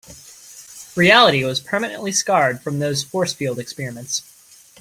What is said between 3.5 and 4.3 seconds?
experiments.